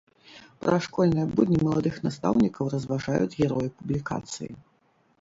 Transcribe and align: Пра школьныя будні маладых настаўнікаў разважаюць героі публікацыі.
Пра 0.63 0.79
школьныя 0.85 1.25
будні 1.35 1.59
маладых 1.69 1.95
настаўнікаў 2.09 2.75
разважаюць 2.77 3.37
героі 3.39 3.73
публікацыі. 3.79 4.53